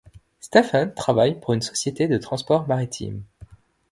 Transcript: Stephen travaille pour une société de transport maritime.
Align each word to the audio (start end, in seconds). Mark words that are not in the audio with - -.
Stephen 0.39 0.95
travaille 0.95 1.39
pour 1.39 1.53
une 1.53 1.61
société 1.61 2.07
de 2.07 2.17
transport 2.17 2.67
maritime. 2.67 3.21